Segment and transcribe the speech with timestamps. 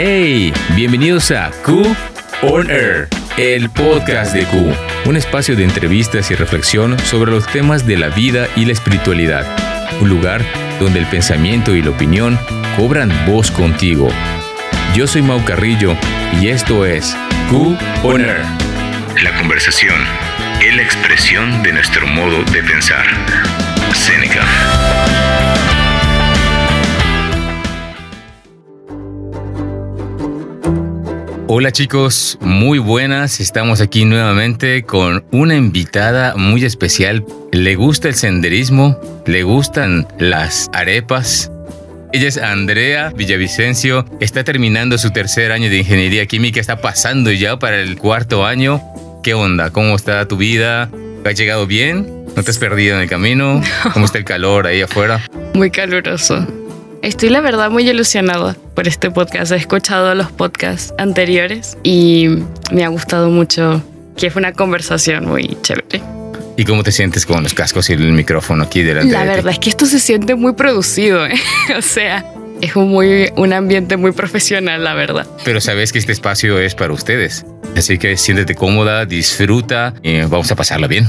[0.00, 1.82] Hey, bienvenidos a Q
[2.42, 4.72] On Air, el podcast de Q,
[5.06, 9.44] un espacio de entrevistas y reflexión sobre los temas de la vida y la espiritualidad,
[10.00, 10.44] un lugar
[10.78, 12.38] donde el pensamiento y la opinión
[12.76, 14.08] cobran voz contigo.
[14.94, 15.96] Yo soy Mau Carrillo
[16.40, 17.16] y esto es
[17.50, 18.42] Q On Air.
[19.24, 20.00] La conversación
[20.64, 23.04] es la expresión de nuestro modo de pensar.
[23.94, 24.46] Seneca.
[31.50, 33.40] Hola chicos, muy buenas.
[33.40, 37.24] Estamos aquí nuevamente con una invitada muy especial.
[37.52, 41.50] Le gusta el senderismo, le gustan las arepas.
[42.12, 47.58] Ella es Andrea Villavicencio, está terminando su tercer año de ingeniería química, está pasando ya
[47.58, 48.82] para el cuarto año.
[49.22, 49.70] ¿Qué onda?
[49.70, 50.90] ¿Cómo está tu vida?
[51.24, 52.26] ¿Has llegado bien?
[52.36, 53.62] ¿No te has perdido en el camino?
[53.94, 55.24] ¿Cómo está el calor ahí afuera?
[55.54, 56.46] Muy caluroso.
[57.00, 59.50] Estoy la verdad muy ilusionada por este podcast.
[59.50, 62.28] He escuchado los podcasts anteriores y
[62.70, 63.82] me ha gustado mucho
[64.16, 66.00] que fue una conversación muy chévere.
[66.56, 69.34] ¿Y cómo te sientes con los cascos y el micrófono aquí delante La de ti?
[69.34, 71.34] verdad es que esto se siente muy producido, ¿eh?
[71.76, 72.24] o sea,
[72.60, 75.26] es un, muy, un ambiente muy profesional, la verdad.
[75.44, 77.46] Pero sabes que este espacio es para ustedes.
[77.76, 81.04] Así que siéntete cómoda, disfruta y vamos a pasarla bien.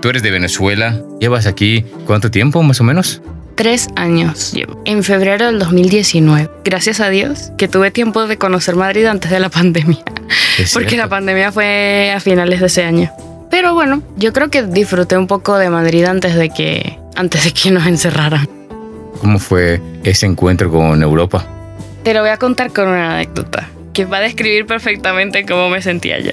[0.00, 0.98] Tú eres de Venezuela.
[1.20, 3.20] ¿Llevas aquí cuánto tiempo más o menos?
[3.54, 4.80] Tres años llevo.
[4.84, 6.50] En febrero del 2019.
[6.64, 9.98] Gracias a Dios que tuve tiempo de conocer Madrid antes de la pandemia.
[10.72, 13.10] Porque la pandemia fue a finales de ese año.
[13.50, 17.52] Pero bueno, yo creo que disfruté un poco de Madrid antes de que, antes de
[17.52, 18.48] que nos encerraran.
[19.20, 21.46] ¿Cómo fue ese encuentro con Europa?
[22.02, 25.82] Te lo voy a contar con una anécdota que va a describir perfectamente cómo me
[25.82, 26.32] sentía yo.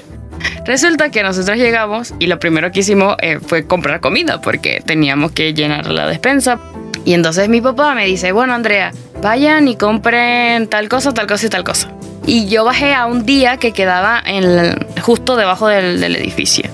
[0.64, 5.32] Resulta que nosotros llegamos y lo primero que hicimos eh, fue comprar comida porque teníamos
[5.32, 6.58] que llenar la despensa.
[7.04, 11.46] Y entonces mi papá me dice, bueno Andrea, vayan y compren tal cosa, tal cosa
[11.46, 11.90] y tal cosa.
[12.26, 16.68] Y yo bajé a un día que quedaba en el- justo debajo del, del edificio.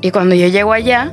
[0.00, 1.12] Y cuando yo llego allá,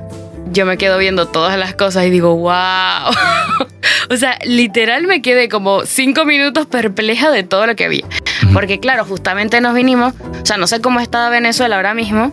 [0.51, 2.51] yo me quedo viendo todas las cosas y digo, wow.
[4.11, 8.05] o sea, literal me quedé como cinco minutos perpleja de todo lo que había.
[8.53, 12.31] Porque claro, justamente nos vinimos, o sea, no sé cómo está Venezuela ahora mismo,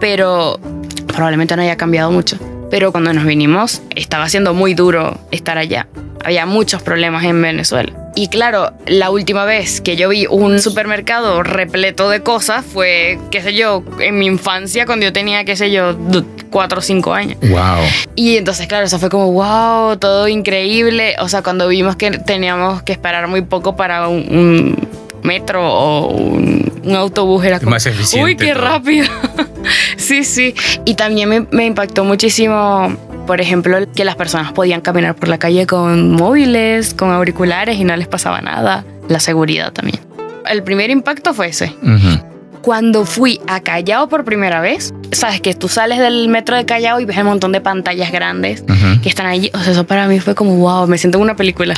[0.00, 0.58] pero
[1.08, 2.38] probablemente no haya cambiado mucho.
[2.70, 5.86] Pero cuando nos vinimos estaba siendo muy duro estar allá.
[6.24, 7.92] Había muchos problemas en Venezuela.
[8.16, 13.42] Y claro, la última vez que yo vi un supermercado repleto de cosas fue, qué
[13.42, 15.94] sé yo, en mi infancia cuando yo tenía, qué sé yo,
[16.50, 17.38] 4 o 5 años.
[17.42, 17.84] Wow.
[18.14, 21.14] Y entonces, claro, eso fue como, wow, todo increíble.
[21.20, 24.88] O sea, cuando vimos que teníamos que esperar muy poco para un, un
[25.22, 28.62] metro o un, un autobús, era como, Más eficiente uy, qué todo".
[28.64, 29.06] rápido.
[29.96, 30.54] sí, sí.
[30.84, 35.38] Y también me, me impactó muchísimo, por ejemplo, que las personas podían caminar por la
[35.38, 38.84] calle con móviles, con auriculares y no les pasaba nada.
[39.08, 40.00] La seguridad también.
[40.48, 41.74] El primer impacto fue ese
[42.66, 46.98] cuando fui a Callao por primera vez, sabes que tú sales del metro de Callao
[46.98, 48.64] y ves un montón de pantallas grandes
[49.04, 49.52] que están allí.
[49.54, 51.74] O sea, eso para mí fue como, wow, me siento en una película.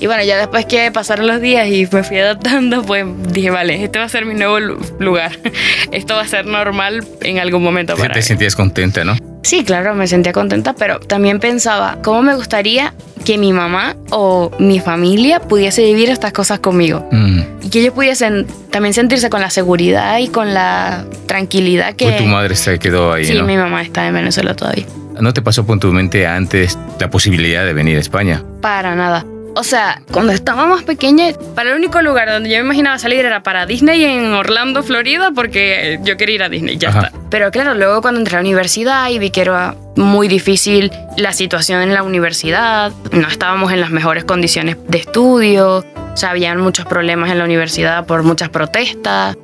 [0.00, 3.82] Y bueno, ya después que pasaron los días y me fui adaptando, pues dije, vale,
[3.84, 5.32] este va a ser mi nuevo lu- lugar.
[5.92, 8.22] Esto va a ser normal en algún momento para te mí.
[8.22, 9.14] sentías contenta, ¿no?
[9.42, 12.94] Sí, claro, me sentía contenta, pero también pensaba, ¿cómo me gustaría
[13.24, 17.08] que mi mamá o mi familia pudiese vivir estas cosas conmigo?
[17.12, 17.40] Mm.
[17.62, 22.06] Y que ellos pudiesen también sentirse con la seguridad y con la tranquilidad que...
[22.06, 23.44] Pues tu madre se quedó ahí, Sí, ¿no?
[23.44, 24.84] mi mamá está en Venezuela todavía.
[25.20, 28.42] ¿No te pasó por tu mente antes la posibilidad de venir a España?
[28.60, 29.24] Para nada.
[29.58, 33.24] O sea, cuando estaba más pequeña, para el único lugar donde yo me imaginaba salir
[33.24, 37.06] era para Disney en Orlando, Florida, porque yo quería ir a Disney, ya Ajá.
[37.06, 37.18] está.
[37.30, 41.32] Pero claro, luego cuando entré a la universidad y vi que era muy difícil la
[41.32, 46.60] situación en la universidad, no estábamos en las mejores condiciones de estudio, o sea, habían
[46.60, 49.36] muchos problemas en la universidad por muchas protestas.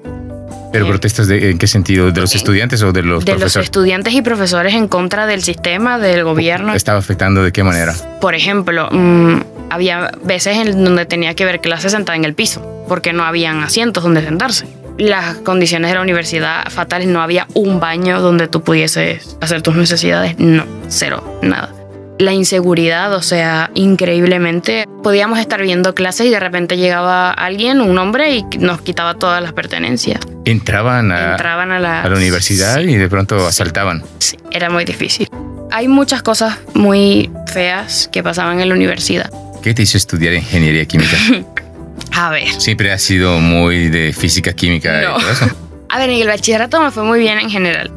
[0.73, 2.11] ¿Pero Eh, protestas de, en qué sentido?
[2.13, 3.67] ¿De los estudiantes o de los de los profesores?
[3.67, 6.75] estudiantes y profesores en contra del sistema, del gobierno.
[6.75, 7.95] ¿Estaba afectando de qué manera?
[8.23, 9.41] Por ejemplo, mm,
[9.71, 13.63] había veces en donde tenía que ver clases sentada en el piso, porque no habían
[13.63, 14.67] asientos donde sentarse.
[14.99, 19.75] Las condiciones de la universidad fatales, no había un baño donde tú pudieses hacer tus
[19.75, 21.71] necesidades, no, cero, nada.
[22.19, 27.99] La inseguridad, o sea, increíblemente, podíamos estar viendo clases y de repente llegaba alguien, un
[27.99, 30.21] hombre, y nos quitaba todas las pertenencias.
[30.45, 34.05] ¿Entraban a, Entraban a la, a la universidad y de pronto asaltaban?
[34.19, 35.29] Sí, era muy difícil.
[35.73, 39.33] Hay muchas cosas muy feas que pasaban en la universidad.
[39.63, 41.17] ¿Qué te hizo estudiar ingeniería química?
[42.13, 42.49] A ver.
[42.61, 45.17] Siempre has sido muy de física, química No.
[45.19, 45.47] y todo eso.
[45.89, 47.91] A ver, en el bachillerato me fue muy bien en general.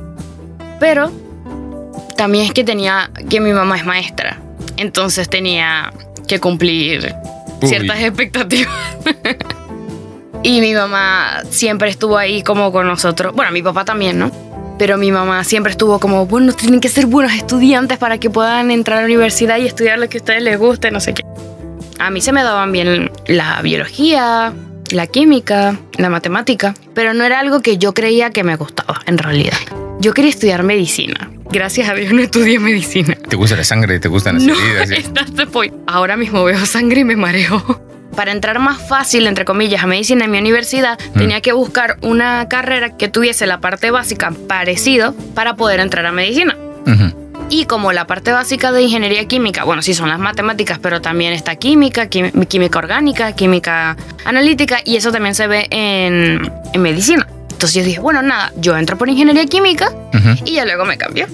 [0.79, 1.11] Pero
[2.17, 4.37] también es que tenía que mi mamá es maestra.
[4.77, 5.91] Entonces tenía
[6.27, 7.13] que cumplir
[7.61, 7.67] Uy.
[7.69, 8.73] ciertas expectativas.
[10.43, 13.33] Y mi mamá siempre estuvo ahí como con nosotros.
[13.33, 14.29] Bueno, mi papá también, ¿no?
[14.77, 18.69] Pero mi mamá siempre estuvo como, bueno, tienen que ser buenos estudiantes para que puedan
[18.69, 21.23] entrar a la universidad y estudiar lo que a ustedes les guste, no sé qué.
[21.99, 24.53] A mí se me daban bien la biología,
[24.91, 29.17] la química, la matemática, pero no era algo que yo creía que me gustaba, en
[29.17, 29.57] realidad.
[29.99, 31.31] Yo quería estudiar medicina.
[31.51, 33.15] Gracias a Dios no estudié medicina.
[33.15, 33.99] ¿Te gusta la sangre?
[33.99, 34.89] ¿Te gustan las No, heridas?
[34.89, 35.71] Sí.
[35.87, 37.81] Ahora mismo veo sangre y me mareo.
[38.15, 42.47] Para entrar más fácil, entre comillas, a medicina en mi universidad, tenía que buscar una
[42.47, 46.55] carrera que tuviese la parte básica parecido para poder entrar a medicina.
[46.85, 47.24] Ujú.
[47.49, 51.31] Y como la parte básica de ingeniería química, bueno, sí son las matemáticas, pero también
[51.33, 53.95] está química, química orgánica, química
[54.25, 57.27] analítica, y eso también se ve en, en medicina.
[57.51, 59.93] Entonces yo dije, bueno, nada, yo entro por ingeniería química
[60.43, 61.27] y ya luego me cambio.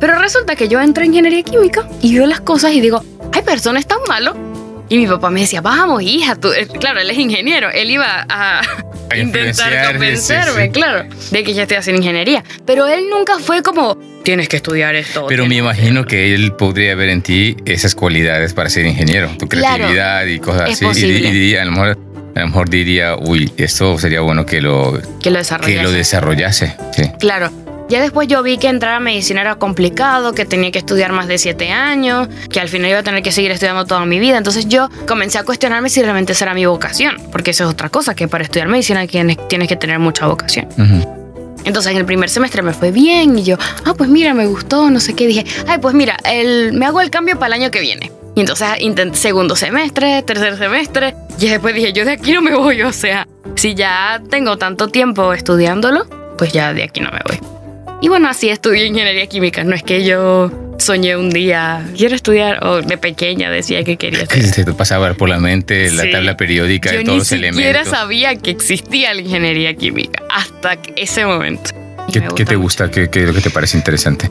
[0.00, 3.42] Pero resulta que yo entro en ingeniería química y veo las cosas y digo, ay,
[3.44, 4.34] pero eso no es tan malo.
[4.88, 8.26] Y mi papá me decía, vamos, hija, tú, eh, claro, él es ingeniero, él iba
[8.28, 8.60] a,
[9.10, 10.70] A intentar convencerme, sí, sí.
[10.70, 12.44] claro, de que yo estoy haciendo ingeniería.
[12.66, 15.26] Pero él nunca fue como, tienes que estudiar esto.
[15.28, 19.48] Pero me imagino que él podría ver en ti esas cualidades para ser ingeniero, tu
[19.48, 19.74] Claro.
[19.76, 21.06] creatividad y cosas así.
[21.06, 21.98] Y, y diría, a, lo mejor,
[22.34, 24.92] a lo mejor diría, uy, esto sería bueno que lo,
[25.22, 25.82] que lo que desarrollase.
[25.82, 26.76] lo desarrollase.
[26.96, 27.02] Sí.
[27.18, 27.50] Claro.
[27.88, 31.28] Ya después yo vi que entrar a medicina era complicado, que tenía que estudiar más
[31.28, 34.38] de siete años, que al final iba a tener que seguir estudiando toda mi vida.
[34.38, 37.90] Entonces yo comencé a cuestionarme si realmente esa era mi vocación, porque eso es otra
[37.90, 40.68] cosa, que para estudiar medicina tienes, tienes que tener mucha vocación.
[41.64, 44.90] Entonces en el primer semestre me fue bien y yo, ah, pues mira, me gustó,
[44.90, 45.26] no sé qué.
[45.26, 48.12] Dije, ay, pues mira, el, me hago el cambio para el año que viene.
[48.34, 52.54] Y entonces intenté segundo semestre, tercer semestre, y después dije, yo de aquí no me
[52.54, 56.06] voy, o sea, si ya tengo tanto tiempo estudiándolo,
[56.38, 57.51] pues ya de aquí no me voy.
[58.02, 62.66] Y bueno, así estudié ingeniería química, no es que yo soñé un día, quiero estudiar,
[62.66, 64.54] o de pequeña decía que quería ¿Qué estudiar.
[64.54, 66.10] se te pasaba por la mente la Sí.
[66.10, 67.88] tabla periódica Yo de ni todos los siquiera elementos?
[67.88, 71.70] sabía que existía la ingeniería química hasta ese momento.
[72.12, 72.90] ¿Qué, qué te gusta?
[72.90, 74.30] ¿Qué, qué es lo que te parece interesante?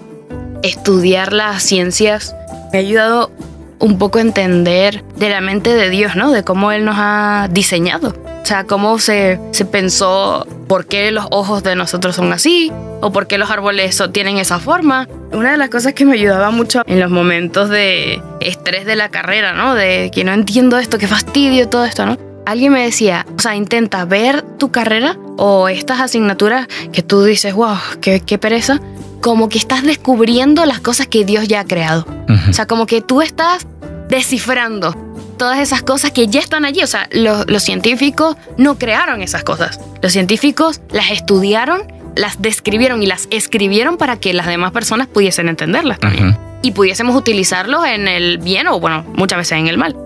[0.63, 2.35] estudiar las ciencias
[2.71, 3.31] me ha ayudado
[3.79, 6.31] un poco a entender de la mente de Dios, ¿no?
[6.31, 8.15] De cómo Él nos ha diseñado.
[8.41, 12.71] O sea, cómo se, se pensó por qué los ojos de nosotros son así
[13.01, 15.07] o por qué los árboles so- tienen esa forma.
[15.31, 19.09] Una de las cosas que me ayudaba mucho en los momentos de estrés de la
[19.09, 19.75] carrera, ¿no?
[19.75, 22.17] De que no entiendo esto, qué fastidio todo esto, ¿no?
[22.47, 27.53] Alguien me decía, o sea, intenta ver tu carrera o estas asignaturas que tú dices,
[27.53, 28.81] wow, qué, qué pereza,
[29.21, 32.07] como que estás descubriendo las cosas que Dios ya ha creado.
[32.27, 32.49] Ujú.
[32.49, 33.67] O sea, como que tú estás
[34.09, 34.95] descifrando
[35.41, 36.83] todas esas cosas que ya están allí.
[36.83, 39.79] O sea, los, los científicos no crearon esas cosas.
[40.03, 41.81] Los científicos las estudiaron,
[42.15, 46.37] las describieron y las escribieron para que las demás personas pudiesen entenderlas también.
[46.61, 49.97] Y pudiésemos utilizarlos en el bien o, bueno, muchas veces en el mal.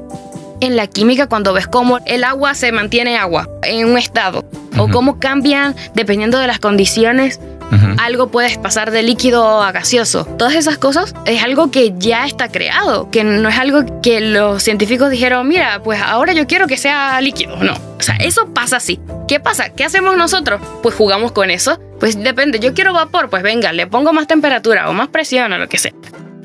[0.62, 4.46] En la química, cuando ves cómo el agua se mantiene agua en un estado,
[4.78, 7.42] o cómo cambian dependiendo de las condiciones
[7.72, 7.96] Ujú.
[7.98, 10.26] algo puede pasar de líquido a gaseoso.
[10.38, 14.64] Todas esas cosas es algo que ya está creado, que no es algo que los
[14.64, 17.56] científicos dijeron, mira, pues ahora yo quiero que sea líquido.
[17.58, 19.00] No, o sea, eso pasa así.
[19.28, 19.70] ¿Qué pasa?
[19.70, 20.62] ¿Qué hacemos nosotros?
[20.84, 21.80] Pues jugamos con eso.
[22.00, 25.58] Pues depende, yo quiero vapor, pues venga, le pongo más temperatura o más presión o
[25.58, 25.94] lo que sea.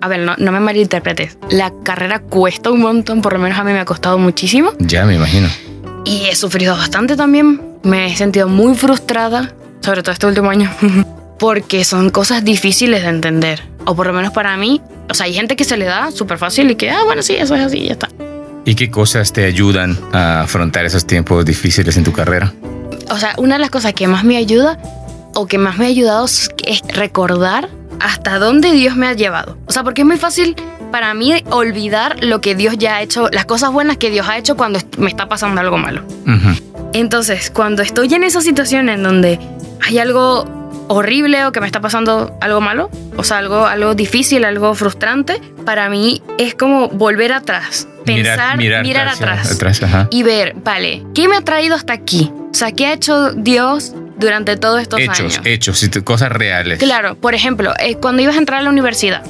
[0.01, 1.37] A ver, no, no me malinterpretes.
[1.51, 4.73] La carrera cuesta un montón, por lo menos a mí me ha costado muchísimo.
[4.79, 5.49] Ya me imagino.
[6.07, 7.61] Y he sufrido bastante también.
[7.83, 10.71] Me he sentido muy frustrada, sobre todo este último año,
[11.39, 13.63] porque son cosas difíciles de entender.
[13.87, 14.81] O por lo menos para mí.
[15.11, 17.35] O sea, hay gente que se le da súper fácil y que, ah, bueno, sí,
[17.35, 18.09] eso es así, ya está.
[18.65, 22.53] ¿Y qué cosas te ayudan a afrontar esos tiempos difíciles en tu carrera?
[23.11, 24.79] O sea, una de las cosas que más me ayuda
[25.35, 27.69] o que más me ha ayudado es recordar
[28.01, 29.59] hasta dónde Dios me ha llevado.
[29.67, 30.57] O sea, porque es muy fácil
[30.91, 34.37] para mí olvidar lo que Dios ya ha hecho, las cosas buenas que Dios ha
[34.39, 36.03] hecho cuando me está pasando algo malo.
[36.27, 36.70] Ujú.
[36.93, 39.39] Entonces, cuando estoy en esa situación en donde
[39.87, 40.45] hay algo
[40.89, 45.41] horrible o que me está pasando algo malo, o sea, algo, algo difícil, algo frustrante,
[45.65, 51.37] para mí es como volver atrás, pensar, mirar, hacia atrás y ver, vale, ¿qué me
[51.37, 52.33] ha traído hasta aquí?
[52.51, 55.41] O sea, ¿qué ha hecho Dios durante todos estos Hechos, años?
[55.45, 56.81] hechos, t- cosas reales.
[56.81, 59.23] Claro, por ejemplo, eh, cuando ibas a entrar a la universidad,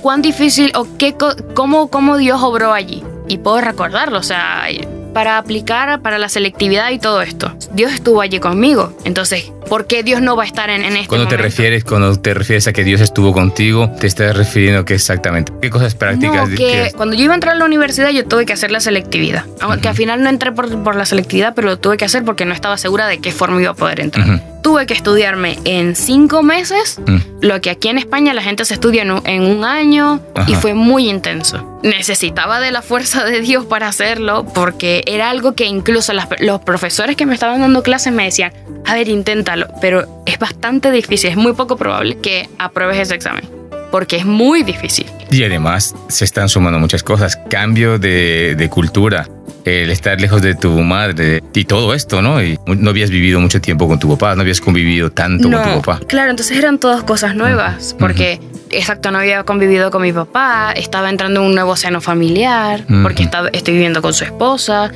[0.00, 1.14] cuán difícil o qué,
[1.54, 3.04] cómo, cómo Dios obró allí.
[3.28, 4.64] Y puedo recordarlo, o sea,
[5.12, 7.54] para aplicar para la selectividad y todo esto.
[7.72, 8.96] Dios estuvo allí conmigo.
[9.04, 11.42] Entonces, ¿por qué Dios no va a estar en, en este Cuando te momento?
[11.42, 15.52] refieres, cuando te refieres a que Dios estuvo contigo, te estás refiriendo a qué exactamente,
[15.60, 16.48] qué cosas prácticas.
[16.48, 18.80] No, que cuando yo iba a entrar a la universidad yo tuve que hacer la
[18.80, 19.44] selectividad.
[19.60, 22.44] Aunque al final no entré por, por la selectividad, pero lo tuve que hacer porque
[22.44, 24.51] no estaba segura de qué forma iba a poder entrar.
[24.62, 27.16] Tuve que estudiarme en cinco meses Mm.
[27.40, 30.54] lo que aquí en España la gente se estudia en un, en un año y
[30.54, 31.78] fue muy intenso.
[31.82, 36.60] Necesitaba de la fuerza de Dios para hacerlo porque era algo que incluso las- los
[36.60, 38.52] profesores que me estaban dando clases me decían,
[38.86, 43.44] a ver, inténtalo, pero es bastante difícil, es muy poco probable que apruebes ese examen
[43.90, 45.04] porque es muy difícil.
[45.30, 47.36] Y además se están sumando muchas cosas.
[47.50, 49.28] Cambio de, de cultura,
[49.64, 52.42] el estar lejos de tu madre y todo esto, ¿no?
[52.42, 55.80] Y no habías vivido mucho tiempo con tu papá, no habías convivido tanto con tu
[55.80, 56.00] papá.
[56.06, 58.40] Claro, entonces eran todas cosas nuevas, porque,
[58.70, 63.22] exacto, no había convivido con mi papá, estaba entrando en un nuevo seno familiar, porque
[63.22, 64.90] estaba, estoy viviendo con su esposa,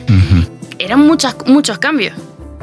[0.78, 2.14] eran muchas, muchos cambios.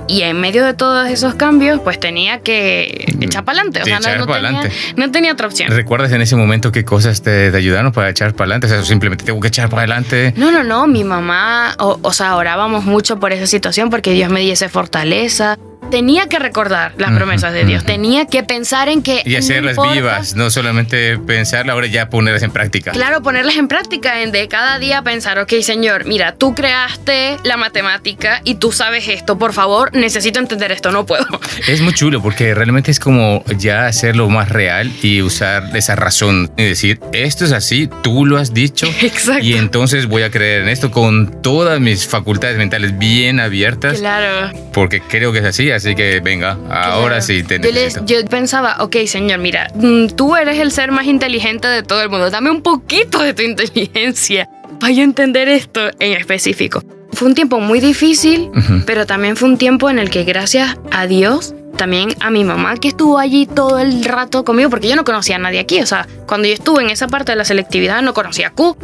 [0.07, 3.81] Y en medio de todos esos cambios, pues tenía que echar para adelante.
[3.81, 5.71] O sea, no, Echar no tenía, no tenía otra opción.
[5.71, 8.67] ¿Recuerdas en ese momento qué cosas te, te ayudaron para echar para adelante?
[8.67, 10.33] O sea, simplemente tengo que echar para adelante.
[10.35, 14.29] No, no, no, mi mamá, o, o sea, orábamos mucho por esa situación porque Dios
[14.29, 15.57] me diese fortaleza.
[15.93, 19.21] Tenía que recordar las promesas de Dios, tenía que pensar en que...
[19.25, 22.89] Y no hacerlas importa- vivas, no solamente pensarlas, ahora ya ponerlas en práctica.
[22.93, 27.57] Claro, ponerlas en práctica, en de cada día pensar, ok, señor, mira, tú creaste la
[27.57, 31.27] matemática y tú sabes esto, por favor, necesito entender esto, no puedo.
[31.67, 36.51] Es muy chulo porque realmente es como ya hacerlo más real y usar esa razón
[36.57, 38.87] y decir, esto es así, tú lo has dicho.
[39.01, 39.43] Exacto.
[39.45, 44.57] Y entonces voy a creer en esto con todas mis facultades mentales bien abiertas Claro.
[44.73, 47.21] porque creo que es así, así que venga, ahora claro.
[47.21, 51.05] sí te yo, les- yo pensaba, ok, señor, mira, mm, tú eres el ser más
[51.05, 54.49] inteligente de todo el mundo, dame un poquito de tu inteligencia
[54.79, 56.83] para yo entender esto en específico.
[57.11, 58.83] Fue un tiempo muy difícil, Ujú.
[58.87, 62.75] pero también fue un tiempo en el que gracias a Dios, también a mi mamá
[62.77, 65.85] que estuvo allí todo el rato conmigo, porque yo no conocía a nadie aquí, o
[65.85, 68.75] sea, cuando yo estuve en esa parte de la selectividad no conocía a Q.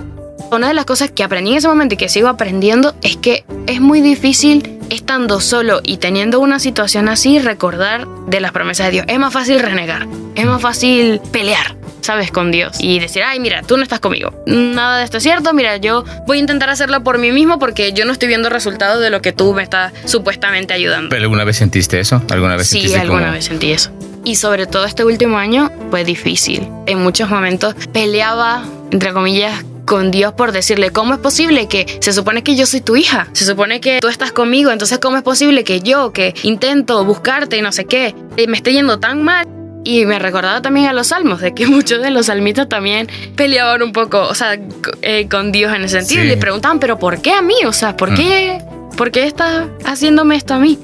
[0.51, 3.43] Una de las cosas que aprendí en ese momento y que sigo aprendiendo es que
[3.67, 8.91] es muy difícil estando solo y teniendo una situación así recordar de las promesas de
[8.93, 9.05] Dios.
[9.07, 12.31] Es más fácil renegar, es más fácil pelear, ¿sabes?
[12.31, 14.33] Con Dios y decir, ay, mira, tú no estás conmigo.
[14.45, 17.93] Nada de esto es cierto, mira, yo voy a intentar hacerlo por mí mismo porque
[17.93, 21.09] yo no estoy viendo resultados de lo que tú me estás supuestamente ayudando.
[21.09, 22.21] ¿Pero alguna vez sentiste eso?
[22.29, 23.91] ¿Alguna vez Sí, sentiste alguna como- vez sentí eso.
[24.25, 26.67] Y sobre todo este último año fue difícil.
[26.87, 32.13] En muchos momentos peleaba, entre comillas, con Dios por decirle, ¿cómo es posible que se
[32.13, 33.27] supone que yo soy tu hija?
[33.33, 37.57] Se supone que tú estás conmigo, entonces ¿cómo es posible que yo, que intento buscarte
[37.57, 39.47] y no sé qué, eh, me esté yendo tan mal?
[39.83, 43.81] Y me recordaba también a los salmos, de que muchos de los salmitas también peleaban
[43.81, 44.59] un poco, o sea,
[45.01, 46.21] eh, con Dios en ese sentido.
[46.21, 46.27] Sí.
[46.27, 47.55] Y le preguntaban, ¿pero por qué a mí?
[47.65, 48.61] O sea, ¿por qué,
[48.95, 50.77] ¿por qué estás haciéndome esto a mí?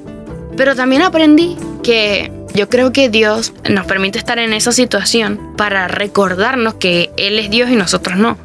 [0.57, 5.88] Pero también aprendí que yo creo que Dios nos permite estar en esa situación para
[5.88, 8.39] recordarnos que Él es Dios y nosotros no.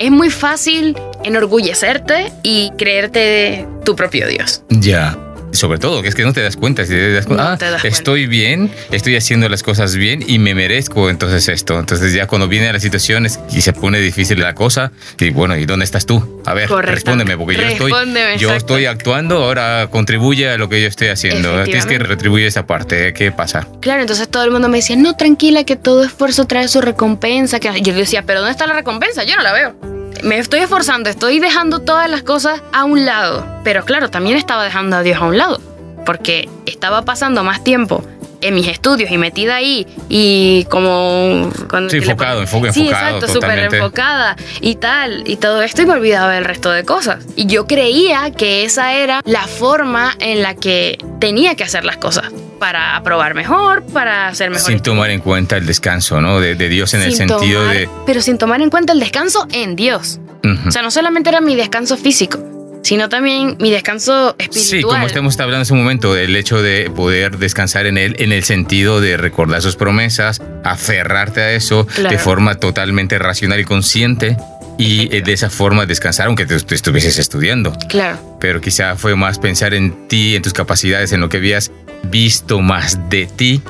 [0.00, 4.62] Es muy fácil enorgullecerte y creerte tu propio Dios.
[4.70, 5.16] Ya.
[5.52, 6.84] Sobre todo, que es que no te das cuenta.
[6.84, 7.88] Si te das No ah, te das cuenta.
[7.88, 11.78] estoy bien, estoy haciendo las cosas bien y me merezco entonces esto.
[11.78, 15.66] Entonces ya cuando vienen las situaciones y se pone difícil la cosa, y bueno, ¿y
[15.66, 16.40] dónde estás tú?
[16.46, 16.94] A ver, Correcto.
[16.94, 17.92] respóndeme, porque yo estoy,
[18.38, 21.64] yo estoy actuando, ahora contribuye a lo que yo estoy haciendo.
[21.64, 23.12] Tienes que retribuir esa parte.
[23.12, 23.66] ¿Qué pasa?
[23.80, 27.58] Claro, entonces todo el mundo me decía, no, tranquila, que todo esfuerzo trae su recompensa.
[27.58, 27.80] Que...
[27.82, 29.24] Yo decía, pero ¿dónde está la recompensa?
[29.24, 29.89] Yo no la veo.
[30.22, 33.46] Me estoy esforzando, estoy dejando todas las cosas a un lado.
[33.64, 35.60] Pero claro, también estaba dejando a Dios a un lado.
[36.04, 38.04] Porque estaba pasando más tiempo
[38.40, 41.50] en mis estudios y metida ahí y como...
[41.68, 45.22] Cuando Sí, enfocado, enfoque, Sí, enfocado, exacto, súper enfocada y tal.
[45.26, 47.24] Y todo esto y me olvidaba del resto de cosas.
[47.36, 51.96] Y yo creía que esa era la forma en la que tenía que hacer las
[51.96, 52.30] cosas.
[52.58, 54.66] Para aprobar mejor, para hacer mejor.
[54.66, 56.40] Sin tomar en cuenta el descanso, ¿no?
[56.40, 57.88] De, de Dios en el Sin sentido tomar- de...
[58.04, 60.20] Pero sin tomar en cuenta el descanso en Dios.
[60.44, 60.68] Ujú.
[60.68, 62.38] O sea, no solamente era mi descanso físico,
[62.82, 64.62] sino también mi descanso espiritual.
[64.62, 68.32] Sí, como estamos hablando en ese momento, el hecho de poder descansar en él, en
[68.32, 72.10] el sentido de recordar sus promesas, aferrarte a eso Claro.
[72.10, 74.36] de forma totalmente racional y consciente,
[74.78, 77.76] y eh, de esa forma descansar, aunque te, te estuvieses estudiando.
[77.88, 78.18] Claro.
[78.40, 81.70] Pero quizá fue más pensar en ti, en tus capacidades, en lo que habías
[82.04, 83.62] visto más de ti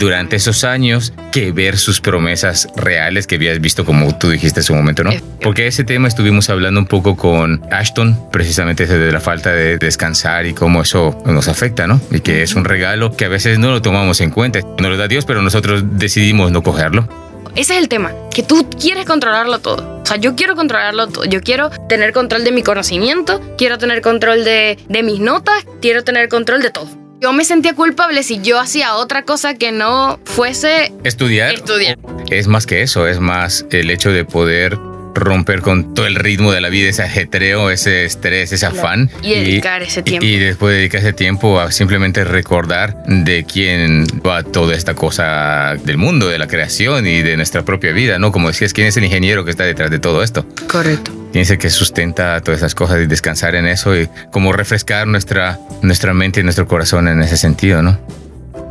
[0.00, 4.64] durante esos años que ver sus promesas reales que habías visto como tú dijiste en
[4.64, 5.10] su momento, ¿no?
[5.42, 9.78] Porque ese tema estuvimos hablando un poco con Ashton, precisamente ese de la falta de
[9.78, 12.00] descansar y cómo eso nos afecta, ¿no?
[12.10, 14.60] Y que es un regalo que a veces no lo tomamos en cuenta.
[14.60, 17.08] Nos lo da Dios, pero nosotros decidimos no cogerlo.
[17.54, 20.00] Ese es el tema, que tú quieres controlarlo todo.
[20.02, 21.24] O sea, yo quiero controlarlo todo.
[21.24, 26.04] Yo quiero tener control de mi conocimiento, quiero tener control de, de mis notas, quiero
[26.04, 27.07] tener control de todo.
[27.20, 31.98] Yo me sentía culpable si yo hacía otra cosa que no fuese Estudiar estudiar.
[32.30, 34.78] es más que eso, es más el hecho de poder
[35.18, 39.10] romper con todo el ritmo de la vida, ese ajetreo, ese estrés, ese afán.
[39.22, 40.26] Y dedicar ese tiempo.
[40.26, 45.98] Y, después dedicar ese tiempo a simplemente recordar de quién va toda esta cosa del
[45.98, 48.32] mundo, de la creación y de nuestra propia vida, ¿no?
[48.32, 50.46] Como decías, ¿quién es el ingeniero que está detrás de todo esto?
[50.68, 51.12] Correcto.
[51.32, 55.06] ¿Quién es el que sustenta todas esas cosas y descansar en eso y como refrescar
[55.06, 57.98] nuestra, nuestra mente y nuestro corazón en ese sentido, ¿no?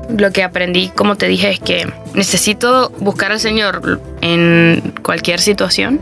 [0.10, 6.00] Lo que aprendí, como te dije, es que necesito buscar al Señor en cualquier situación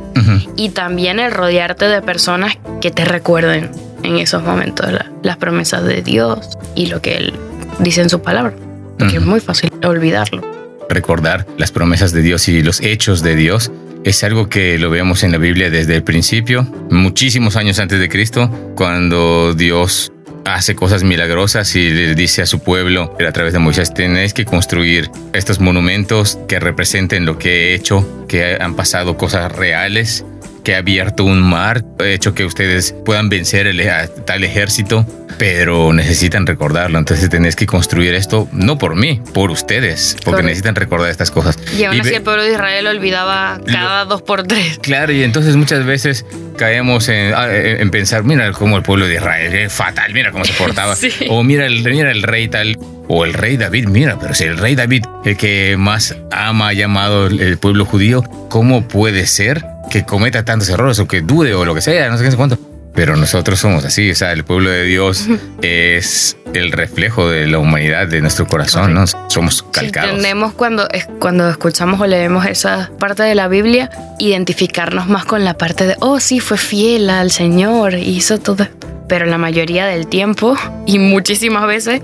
[0.55, 3.71] y también el rodearte de personas que te recuerden
[4.03, 4.87] en esos momentos
[5.23, 7.33] las promesas de Dios y lo que Él
[7.79, 8.53] dice en su palabra,
[8.97, 10.43] porque es muy fácil olvidarlo.
[10.89, 13.71] Recordar las promesas de Dios y los hechos de Dios
[14.03, 18.07] es algo que lo vemos en la Biblia desde el principio, muchísimos años antes de
[18.07, 20.11] Cristo, cuando Dios
[20.45, 24.45] hace cosas milagrosas y le dice a su pueblo a través de Moisés, tenéis que
[24.45, 30.23] construir estos monumentos que representen lo que he hecho, que han pasado cosas reales,
[30.63, 35.05] que ha abierto un mar, ha hecho que ustedes puedan vencer a tal ejército
[35.37, 36.99] pero necesitan recordarlo.
[36.99, 41.57] Entonces tenés que construir esto no por mí, por ustedes, porque necesitan recordar estas cosas.
[41.77, 44.79] Y aún así el pueblo de Israel olvidaba cada dos por tres.
[44.81, 46.25] Claro, y entonces muchas veces
[46.57, 47.47] caemos en, ah,
[47.91, 50.95] pensar, mira cómo el pueblo de Israel es fatal, mira cómo se portaba.
[51.29, 52.77] O mira el, mira el rey tal,
[53.07, 56.73] o el rey David, mira, pero si el rey David, el que más ama, ha
[56.73, 61.65] llamado el pueblo judío, ¿cómo puede ser que cometa tantos errores o que dude o
[61.65, 62.59] lo que sea, no sé qué, cuánto?
[62.95, 65.27] Pero nosotros somos así, o sea, el pueblo de Dios
[65.61, 69.05] es el reflejo de la humanidad, de nuestro corazón, ¿no?
[69.27, 70.11] Somos calcados.
[70.11, 70.87] entendemos cuando,
[71.19, 75.97] cuando escuchamos o leemos esa parte de la Biblia, identificarnos más con la parte de,
[75.99, 78.67] oh, sí, fue fiel al Señor, hizo todo.
[79.09, 82.01] Pero la mayoría del tiempo, y muchísimas veces,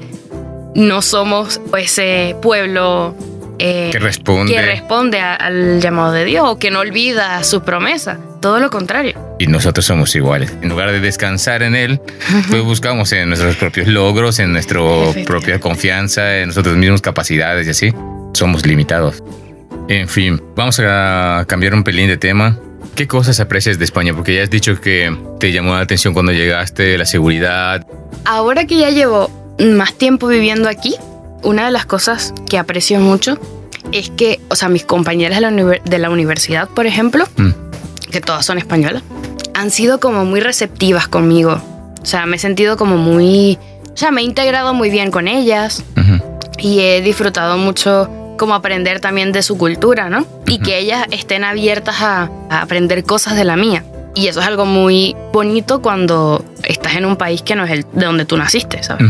[0.75, 3.15] no somos ese pueblo
[3.63, 8.17] eh, que responde, que responde al llamado de Dios o que no olvida su promesa.
[8.41, 9.35] Todo lo contrario.
[9.37, 10.51] Y nosotros somos iguales.
[10.63, 12.01] En lugar de descansar en Él,
[12.49, 14.79] pues buscamos en nuestros propios logros, en nuestra
[15.27, 17.93] propia confianza, en nuestras mismas capacidades y así.
[18.33, 19.23] Somos limitados.
[19.87, 22.57] En fin, vamos a cambiar un pelín de tema.
[22.95, 24.13] ¿Qué cosas aprecias de España?
[24.15, 27.85] Porque ya has dicho que te llamó la atención cuando llegaste, la seguridad.
[28.25, 30.95] Ahora que ya llevo más tiempo viviendo aquí,
[31.43, 33.39] una de las cosas que aprecio mucho
[33.91, 37.49] es que, o sea, mis compañeras de la, universidad, por ejemplo, mm.
[38.11, 39.03] que todas son españolas,
[39.53, 41.61] han sido como muy receptivas conmigo.
[42.01, 43.57] O sea, me he sentido como muy...
[43.93, 45.83] O sea, me he integrado muy bien con ellas
[46.57, 50.25] y he disfrutado mucho como aprender también de su cultura, ¿no?
[50.47, 53.83] Y que ellas estén abiertas a, aprender cosas de la mía.
[54.15, 57.85] Y eso es algo muy bonito cuando estás en un país que no es el
[57.93, 59.07] de donde tú naciste, ¿sabes?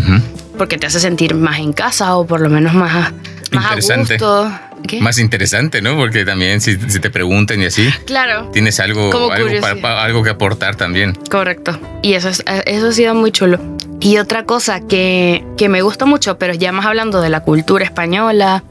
[0.62, 3.12] Porque te hace sentir más en casa o por lo menos más,
[3.50, 4.52] más a gusto.
[5.00, 5.98] Más interesante, ¿no?
[5.98, 11.18] Porque también si, te preguntan y así, claro, tienes algo, algo, que aportar también.
[11.32, 11.80] Correcto.
[12.04, 13.60] Y eso, es, eso ha sido muy chulo.
[14.00, 17.84] Y otra cosa que, que me gusta mucho, pero ya más hablando de la cultura
[17.84, 18.64] española,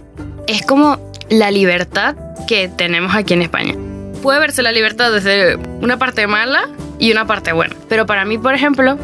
[0.46, 2.14] es como la libertad
[2.46, 3.74] que tenemos aquí en España.
[4.22, 6.68] Puede verse la libertad desde una parte mala
[7.00, 7.74] y una parte buena.
[7.88, 8.96] Pero para mí, por ejemplo,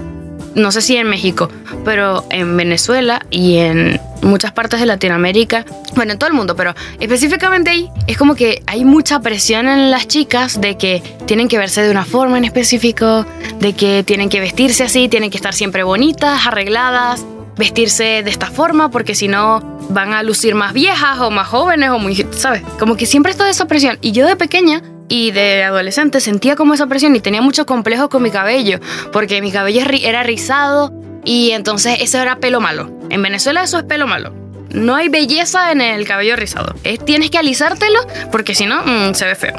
[0.56, 1.50] no sé si en México,
[1.84, 6.74] pero en Venezuela y en muchas partes de Latinoamérica, bueno, en todo el mundo, pero
[6.98, 11.58] específicamente ahí es como que hay mucha presión en las chicas de que tienen que
[11.58, 13.26] verse de una forma en específico,
[13.60, 17.24] de que tienen que vestirse así, tienen que estar siempre bonitas, arregladas,
[17.56, 21.90] vestirse de esta forma porque si no van a lucir más viejas o más jóvenes
[21.90, 22.62] o muy, ¿sabes?
[22.78, 23.98] Como que siempre está esa presión.
[24.00, 28.08] Y yo de pequeña y de adolescente sentía como esa presión y tenía mucho complejo
[28.08, 28.80] con mi cabello,
[29.12, 30.92] porque mi cabello era rizado
[31.24, 32.90] y entonces eso era pelo malo.
[33.10, 34.32] En Venezuela eso es pelo malo.
[34.70, 36.74] No hay belleza en el cabello rizado.
[37.04, 39.54] tienes que alisártelo porque si no, mm, se ve feo.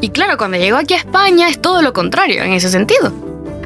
[0.00, 3.12] Y claro, cuando llego aquí a España es todo lo contrario en ese sentido.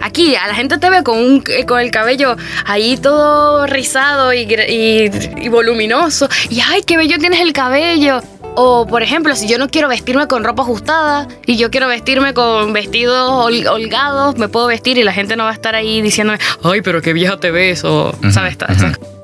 [0.01, 4.49] Aquí a la gente te ve con, un, con el cabello ahí todo rizado y,
[4.49, 6.29] y voluminoso.
[6.51, 8.21] Y ay, qué bello tienes el cabello.
[8.55, 12.35] O, por ejemplo, si yo no quiero vestirme con ropa ajustada y yo quiero vestirme
[12.35, 16.39] con vestidos holgados, me puedo vestir y la gente no va a estar ahí diciéndome,
[16.63, 18.59] ay, pero qué vieja te ves, o, ¿sabes?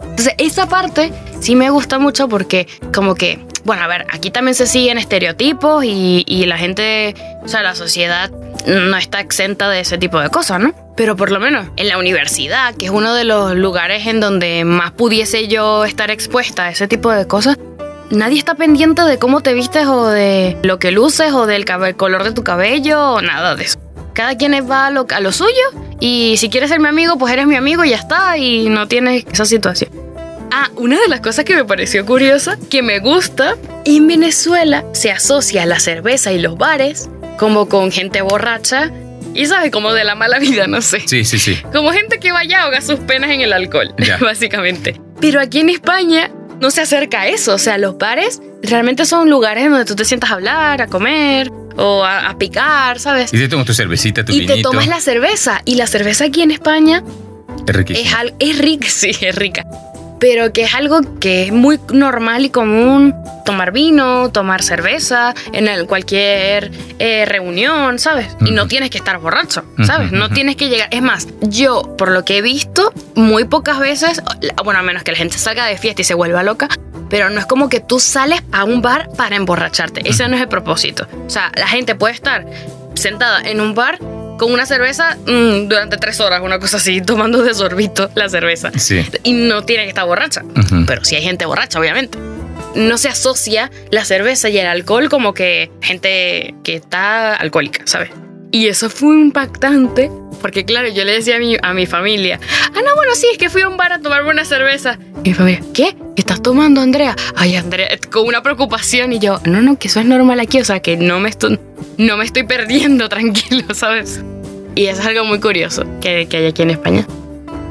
[0.01, 4.55] Entonces, esa parte sí me gusta mucho porque, como que, bueno, a ver, aquí también
[4.55, 8.31] se siguen estereotipos y, y la gente, o sea, la sociedad
[8.67, 10.75] no está exenta de ese tipo de cosas, ¿no?
[10.97, 14.65] Pero por lo menos en la universidad, que es uno de los lugares en donde
[14.65, 17.57] más pudiese yo estar expuesta a ese tipo de cosas,
[18.11, 21.65] nadie está pendiente de cómo te vistes o de lo que luces o del
[21.97, 23.79] color de tu cabello o nada de eso.
[24.15, 25.53] Cada quien va a lo, a lo suyo
[26.01, 28.89] y si quieres ser mi amigo, pues eres mi amigo y ya está y no
[28.89, 29.91] tienes esa situación.
[30.51, 35.11] Ah, una de las cosas que me pareció curiosa, que me gusta, en Venezuela se
[35.13, 38.91] asocia la cerveza y los bares como con gente borracha
[39.35, 41.01] y sabes, como de la mala vida, no sé.
[41.07, 41.57] Sí, sí, sí.
[41.73, 44.17] Como gente que vaya a ahogar sus penas en el alcohol, Ya.
[44.21, 45.01] básicamente.
[45.21, 47.55] Pero aquí en España no se acerca a eso.
[47.55, 51.51] O sea, los bares realmente son lugares donde tú te sientas a hablar, a comer
[51.77, 53.33] o a, a picar, ¿sabes?
[53.33, 55.63] Y te tomas tu cervecita, tu Y te tomas la cerveza.
[55.65, 57.03] Y la cerveza aquí en España
[57.95, 59.65] Es es rica, sí, es rica.
[60.21, 65.69] Pero que es algo que es muy normal y común tomar vino, tomar cerveza en
[65.69, 68.29] el- cualquier eh, reunión, ¿sabes?
[68.45, 70.11] Y no tienes que estar borracho, ¿sabes?
[70.13, 70.89] No tienes que llegar.
[70.91, 74.21] Es más, yo, por lo que he visto, muy pocas veces,
[74.65, 76.69] bueno, a menos que la gente salga de fiesta y se vuelva loca,
[77.09, 80.03] pero no es como que tú sales a un bar para emborracharte.
[80.09, 81.07] Ese no es el propósito.
[81.27, 82.45] O sea, la gente puede estar
[82.95, 83.99] sentada en un bar
[84.39, 88.71] con una cerveza mm, durante tres horas, una cosa así, tomando de sorbito la cerveza.
[88.77, 89.05] Sí.
[89.25, 90.43] Y no tiene que estar borracha.
[90.87, 92.19] Pero sí hay gente borracha, obviamente.
[92.75, 98.11] No se asocia la cerveza y el alcohol como que gente que está alcohólica, ¿sabes?
[98.51, 102.41] Y eso fue impactante, porque claro, yo le decía a mi, a mi familia,
[102.75, 104.99] ah, no, bueno, sí, es que fui a un bar a tomarme una cerveza.
[105.23, 105.95] Y mi familia, ¿qué?
[106.17, 107.15] ¿Qué estás tomando, Andrea?
[107.37, 109.13] Ay, Andrea, con una preocupación.
[109.13, 111.61] Y yo, no, no, que eso es normal aquí, o sea, que no me estoy,
[111.99, 114.23] no me estoy perdiendo, tranquilo, ¿sabes?
[114.75, 117.07] Y eso es algo muy curioso que, que hay aquí en España.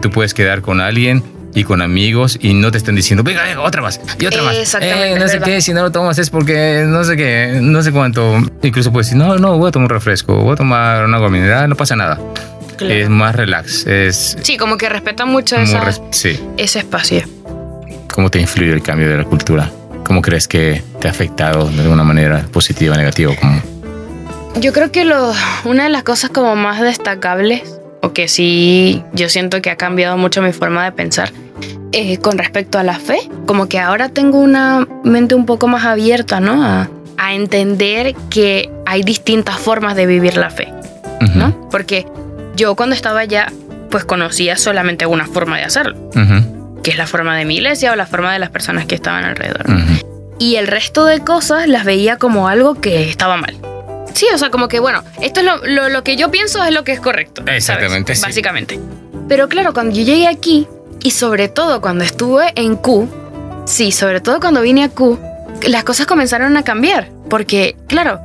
[0.01, 3.61] Tú puedes quedar con alguien y con amigos y no te están diciendo, venga, venga,
[3.61, 4.55] otra más y otra más.
[4.57, 7.81] Exactamente, Eh, no sé qué, si no lo tomas es porque no sé qué, no
[7.81, 8.37] sé cuánto.
[8.61, 11.29] Incluso puedes decir, no, no, voy a tomar un refresco, voy a tomar una agua
[11.29, 12.19] mineral, no pasa nada.
[12.77, 12.93] Claro.
[12.93, 16.39] Es más relax, es Sí, como que respetan mucho esa- res- sí.
[16.57, 17.23] ese espacio.
[18.13, 19.69] ¿Cómo te influye el cambio de la cultura?
[20.05, 23.33] ¿Cómo crees que te ha afectado de alguna manera positiva, negativa?
[23.35, 23.61] Como...
[24.59, 25.33] Yo creo que lo,
[25.65, 30.17] una de las cosas como más destacables, o que sí yo siento que ha cambiado
[30.17, 31.31] mucho mi forma de pensar,
[31.91, 35.85] eh, con respecto a la fe, como que ahora tengo una mente un poco más
[35.85, 36.63] abierta, ¿no?
[36.63, 40.71] A, a entender que hay distintas formas de vivir la fe,
[41.21, 41.69] Ujú, ¿no?
[41.71, 42.05] Porque
[42.55, 43.51] yo cuando estaba allá,
[43.89, 47.91] pues conocía solamente una forma de hacerlo, ujú, que es la forma de mi iglesia
[47.91, 49.67] o la forma de las personas que estaban alrededor.
[49.69, 49.75] ¿no?
[49.77, 50.35] ujú.
[50.39, 53.55] y el resto de cosas las veía como algo que estaba mal.
[54.17, 56.73] Sí, o sea, como que bueno, esto es lo, lo- lo que yo pienso es
[56.73, 57.43] lo que es correcto.
[57.45, 57.57] ¿sabes?
[57.57, 58.21] Exactamente, sí.
[58.23, 58.79] Básicamente.
[59.29, 60.67] Pero claro, cuando yo llegué aquí,
[61.03, 63.07] y sobre todo cuando estuve en Q,
[63.65, 65.19] sí, sobre todo cuando vine a Q,
[65.67, 67.09] las cosas comenzaron a cambiar.
[67.29, 68.19] Porque, claro,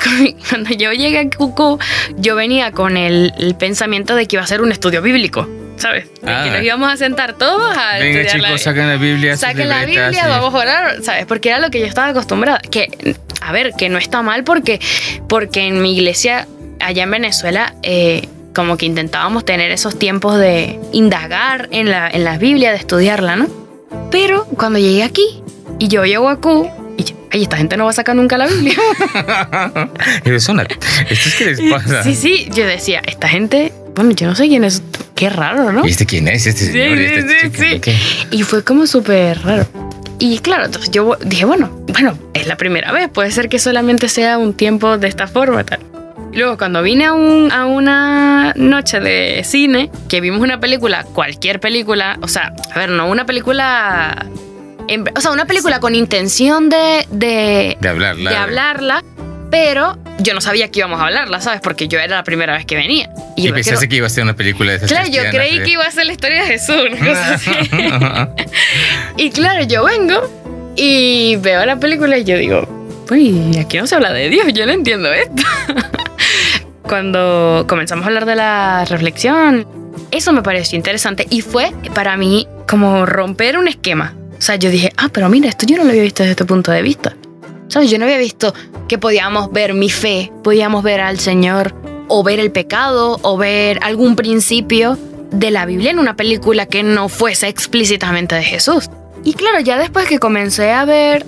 [0.48, 1.78] cuando yo llegué a QQ,
[2.16, 6.06] yo venía con el, el pensamiento de que iba a ser un estudio bíblico, ¿sabes?
[6.22, 6.42] De Ah.
[6.44, 9.36] que nos íbamos a sentar todos a Venga, estudiar la- chicos, saquen la Biblia.
[9.36, 10.18] Saquen la Biblia, sí.
[10.28, 11.26] vamos a orar, ¿sabes?
[11.26, 12.58] Porque era lo que yo estaba acostumbrada.
[12.60, 14.80] Que, a ver, que no está mal porque,
[15.28, 16.46] porque en mi iglesia,
[16.80, 22.24] allá en Venezuela, eh, como que intentábamos tener esos tiempos de indagar en la, en
[22.24, 23.48] la Biblia, de estudiarla, ¿no?
[24.10, 25.42] Pero cuando llegué aquí
[25.78, 28.38] y yo llego a Q, y yo, ay, esta gente no va a sacar nunca
[28.38, 28.74] la Biblia.
[30.24, 30.78] Pero son ¿Esto
[31.10, 32.02] es que les pasa?
[32.02, 34.82] sí, sí, yo decía, esta gente, bueno, yo no sé quién es,
[35.14, 35.86] qué raro, ¿no?
[35.86, 36.46] ¿Y este quién es?
[36.46, 37.90] Este señor, sí, ¿Y este sí, chico?
[37.90, 38.26] sí.
[38.38, 39.66] Y fue como súper raro.
[40.18, 44.08] Y claro, entonces yo dije, bueno, bueno, es la primera vez, puede ser que solamente
[44.08, 45.80] sea un tiempo de esta forma, tal.
[46.32, 51.04] Y luego cuando vine a, un, a una noche de cine, que vimos una película,
[51.14, 54.26] cualquier película, o sea, a ver, no una película...
[54.88, 58.30] en- o sea, una película con intención de, de, De hablarla.
[58.30, 59.04] de hablarla,
[59.50, 61.60] pero yo no sabía que íbamos a hablarla, ¿sabes?
[61.62, 63.08] Porque yo era la primera vez que venía.
[63.36, 65.58] Y, me pensaste quedo- que iba a ser una película de esas Claro, yo creí
[65.60, 67.50] de- que iba a ser la historia de Jesús, una cosa así.
[69.16, 70.20] Y claro, yo vengo
[70.76, 72.66] y veo la película y yo digo,
[73.10, 75.42] uy, aquí no se habla de Dios, yo no entiendo esto.
[76.82, 79.66] Cuando comenzamos a hablar de la reflexión,
[80.10, 84.14] eso me pareció interesante y fue para mí como romper un esquema.
[84.38, 86.44] O sea, yo dije, ah, pero mira, esto yo no lo había visto desde este
[86.44, 87.16] punto de vista.
[87.68, 87.90] ¿Sabes?
[87.90, 88.54] Yo no había visto
[88.86, 91.74] que podíamos ver mi fe, podíamos ver al Señor,
[92.08, 94.96] o ver el pecado, o ver algún principio
[95.32, 98.88] de la Biblia en una película que no fuese explícitamente de Jesús.
[99.24, 101.26] Y claro, ya después que comencé a ver,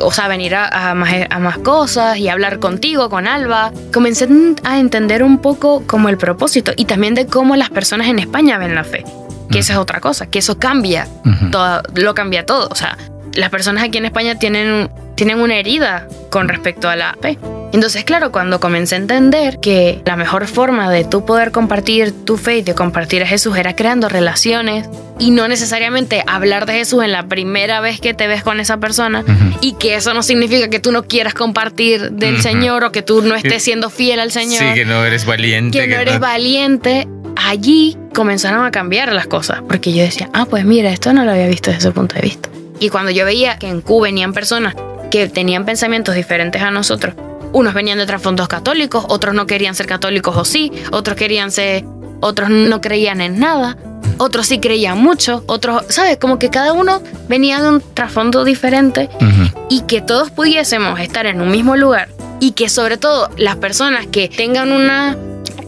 [0.00, 4.28] o sea, venir a, a más, a más cosas y hablar contigo, con Alba, comencé
[4.64, 8.58] a entender un poco como el propósito y también de cómo las personas en España
[8.58, 9.04] ven la fe.
[9.50, 11.08] Que esa es otra cosa, que eso cambia
[11.50, 12.68] todo, lo cambia todo.
[12.70, 12.98] O sea,
[13.38, 17.38] las personas aquí en España tienen, tienen una herida con respecto a la fe.
[17.72, 22.38] Entonces, claro, cuando comencé a entender que la mejor forma de tú poder compartir tu
[22.38, 27.04] fe y de compartir a Jesús era creando relaciones y no necesariamente hablar de Jesús
[27.04, 29.58] en la primera vez que te ves con esa persona Ujú.
[29.60, 32.42] y que eso no significa que tú no quieras compartir del Ujú.
[32.42, 35.26] Señor o que tú no Que- estés siendo fiel al Señor Sí, que no eres
[35.26, 35.78] valiente.
[35.78, 39.60] que no eres valiente, allí comenzaron a cambiar las cosas.
[39.68, 42.22] Porque yo decía, ah, pues mira, esto no lo había visto desde ese punto de
[42.22, 42.48] vista.
[42.80, 44.74] Y cuando yo veía que en Q venían personas
[45.10, 47.14] que tenían pensamientos diferentes a nosotros,
[47.52, 51.84] unos venían de trasfondos católicos, otros no querían ser católicos o sí, otros querían ser,
[52.20, 53.76] otros no creían en nada,
[54.18, 56.18] otros sí creían mucho, otros, ¿sabes?
[56.18, 59.08] Como que cada uno venía de un trasfondo diferente
[59.70, 62.08] y que todos pudiésemos estar en un mismo lugar
[62.40, 65.16] y que sobre todo las personas que tengan una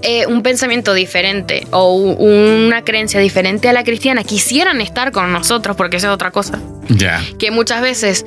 [0.02, 5.76] eh, un pensamiento diferente o una creencia diferente a la cristiana quisieran estar con nosotros,
[5.76, 6.58] porque esa es otra cosa.
[6.90, 7.22] Ya.
[7.38, 8.26] Que muchas veces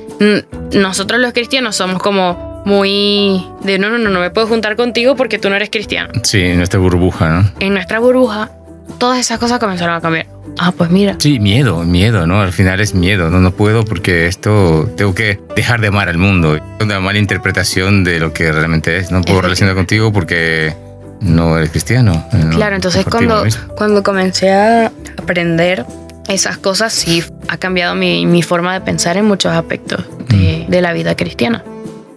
[0.72, 5.16] nosotros los cristianos somos como muy de no, no, no, no me puedo juntar contigo
[5.16, 6.12] porque tú no eres cristiano.
[6.22, 7.50] Sí, en nuestra burbuja, ¿no?
[7.60, 8.50] En nuestra burbuja,
[8.98, 10.26] todas esas cosas comenzaron a cambiar.
[10.58, 11.16] Ah, pues mira.
[11.18, 12.40] Sí, miedo, miedo, ¿no?
[12.40, 16.18] Al final es miedo, no, no puedo porque esto tengo que dejar de amar al
[16.18, 16.58] mundo.
[16.80, 19.10] Una mala interpretación de lo que realmente es.
[19.10, 20.74] No puedo relacionar contigo porque
[21.20, 22.24] no eres cristiano.
[22.52, 23.44] Claro, entonces cuando,
[23.76, 25.84] cuando comencé a aprender
[26.28, 30.80] esas cosas, sí ha cambiado mi, mi forma de pensar en muchos aspectos de, de,
[30.80, 31.64] la vida cristiana.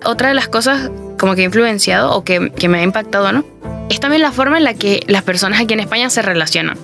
[0.05, 0.89] Otra de las cosas
[1.19, 3.43] como que ha influenciado o que, que me ha impactado, ¿no?
[3.89, 6.77] Es también la forma en la que las personas aquí en España se relacionan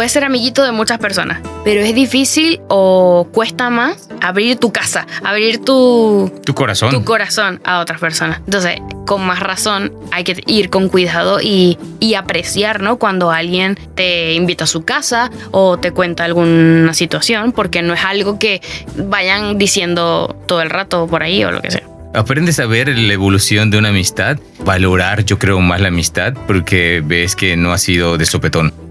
[0.00, 5.06] puedes ser amiguito de muchas personas, pero es difícil o cuesta más abrir tu casa,
[5.22, 6.90] abrir tu, tu corazón.
[6.90, 8.38] Tu corazón a otras personas.
[8.46, 12.96] Entonces, con más razón, hay que ir con cuidado y, y apreciar, ¿no?
[12.96, 18.02] Cuando alguien te invita a su casa o te cuenta alguna situación, porque no es
[18.02, 18.62] algo que
[18.96, 21.82] vayan diciendo todo el rato por ahí o lo que sea
[22.14, 27.02] aprendes a ver la evolución de una amistad, valorar yo creo más la amistad porque
[27.04, 28.89] ves que no ha sido de sopetón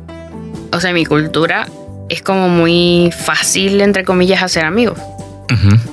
[0.72, 1.68] o sea, mi cultura
[2.10, 5.00] es como muy fácil, entre comillas, hacer amigos.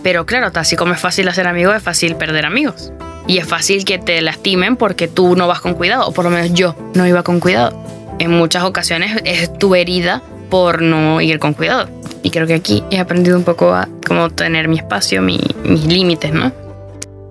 [0.02, 2.92] Pero claro, así como es fácil hacer amigos, es fácil perder amigos.
[3.26, 6.30] Y es fácil que te lastimen porque tú no vas con cuidado, o por lo
[6.30, 7.82] menos yo no iba con cuidado.
[8.18, 11.88] En muchas ocasiones es tu herida por no ir con cuidado.
[12.22, 15.40] Y creo que aquí he aprendido un poco a cómo tener mi espacio, mis
[15.86, 16.52] límites, ¿no?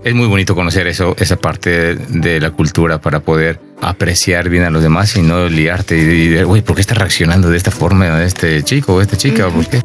[0.06, 4.70] Es muy bonito conocer eso, esa parte de la cultura para poder apreciar bien a
[4.70, 8.24] los demás y no liarte y decir, uy, ¿por qué está reaccionando de esta forma
[8.24, 9.50] este chico o esta chica?
[9.50, 9.82] ¿Por qué?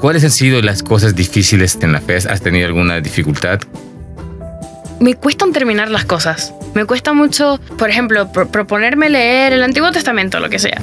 [0.00, 2.18] ¿Cuáles han sido las cosas difíciles en la fe?
[2.18, 3.58] ¿Has tenido alguna dificultad?
[5.00, 6.54] Me cuestan terminar las cosas.
[6.74, 10.80] Me cuesta mucho, por ejemplo, proponerme leer el Antiguo Testamento, lo que sea,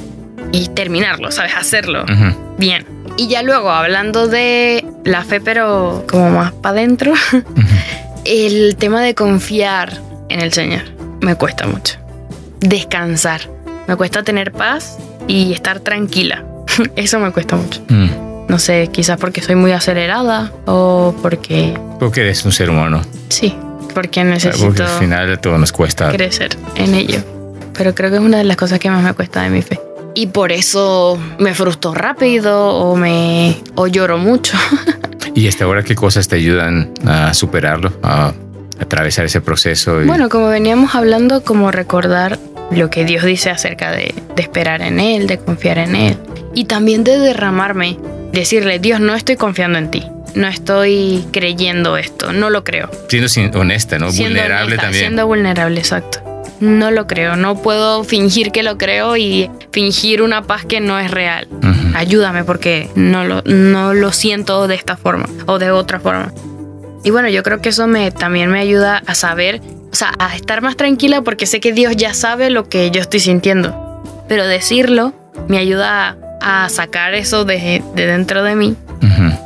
[0.52, 1.52] y terminarlo, ¿sabes?
[1.56, 2.04] Hacerlo
[2.58, 2.84] bien.
[3.16, 7.14] Y ya luego, hablando de la fe, pero como más para adentro,
[8.24, 10.82] el tema de confiar en el Señor
[11.20, 11.96] me cuesta mucho.
[12.60, 13.42] Descansar.
[13.86, 16.44] Me cuesta tener paz y estar tranquila.
[16.96, 17.80] Eso me cuesta mucho.
[17.88, 18.30] Mm.
[18.48, 21.78] No sé, quizás porque soy muy acelerada o porque...
[21.98, 23.00] Porque eres un ser humano.
[23.28, 23.54] Sí,
[23.94, 24.66] porque necesito...
[24.66, 26.10] Porque al final todo nos cuesta...
[26.10, 27.20] Crecer en ello.
[27.74, 29.80] Pero creo que es una de las cosas que más me cuesta de mi fe.
[30.14, 33.56] Y por eso me frustro rápido o me...
[33.76, 34.56] o lloro mucho.
[35.34, 38.32] ¿Y hasta ahora qué cosas te ayudan a superarlo, a
[38.78, 40.00] atravesar ese proceso?
[40.04, 42.38] Bueno, como veníamos hablando, como recordar
[42.70, 46.16] lo que Dios dice acerca de, esperar en Él, de confiar en Él.
[46.54, 47.98] Y también de derramarme,
[48.32, 50.06] decirle, Dios, no estoy confiando en ti.
[50.34, 52.88] No estoy creyendo esto, no lo creo.
[53.08, 54.12] Siendo honesta, ¿no?
[54.12, 55.02] vulnerable también.
[55.02, 56.29] Siendo vulnerable, exacto.
[56.60, 60.98] No lo creo, no puedo fingir que lo creo y fingir una paz que no
[60.98, 61.48] es real.
[61.94, 66.32] Ayúdame porque no lo, no lo siento de esta forma o de otra forma.
[67.02, 70.36] Y bueno, yo creo que eso me, también me ayuda a saber, o sea, a
[70.36, 74.02] estar más tranquila porque sé que Dios ya sabe lo que yo estoy sintiendo.
[74.28, 75.14] Pero decirlo
[75.48, 78.76] me ayuda a, sacar eso de, dentro de mí.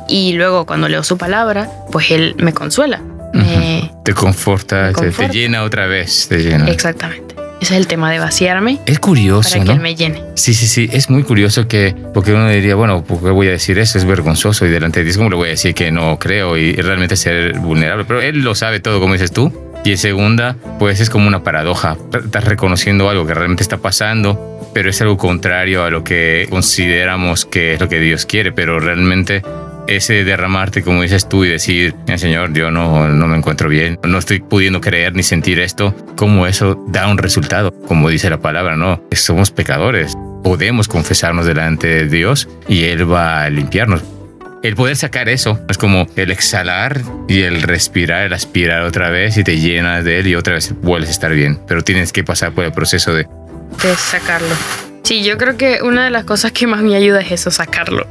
[0.09, 3.01] Y luego cuando leo su palabra, pues Él me consuela
[4.03, 6.67] te conforta, Te, llena otra vez, te llena.
[6.69, 7.35] Exactamente.
[7.61, 8.79] Ese es el tema de vaciarme.
[8.85, 10.21] Es curioso, para que él me llene.
[10.35, 10.89] Sí, sí, sí.
[10.91, 13.97] Es muy curioso que, porque uno diría, bueno, ¿por qué voy a decir eso?
[13.97, 16.73] Es vergonzoso y delante de Dios, ¿cómo le voy a decir que no creo y
[16.73, 18.05] realmente ser vulnerable?
[18.05, 19.51] Pero él lo sabe todo, como dices tú.
[19.85, 21.95] Y en segunda, pues es como una paradoja.
[22.11, 27.45] Estás reconociendo algo que realmente está pasando, pero es algo contrario a lo que consideramos
[27.45, 29.43] que es lo que Dios quiere, pero realmente
[29.87, 34.17] ese derramarte, como dices tú, y decir, Señor, yo no, no me encuentro bien, no
[34.17, 38.75] estoy pudiendo creer ni sentir esto, como eso da un resultado, como dice la palabra,
[38.75, 39.01] ¿no?
[39.11, 44.03] Somos pecadores, podemos confesarnos delante de Dios y Él va a limpiarnos.
[44.63, 49.37] El poder sacar eso es como el exhalar y el respirar, el aspirar otra vez
[49.37, 52.23] y te llenas de Él y otra vez vuelves a estar bien, pero tienes que
[52.23, 53.27] pasar por el proceso de...
[53.83, 54.55] De sacarlo.
[55.03, 58.07] Sí, yo creo que una de las cosas que más me ayuda es eso, sacarlo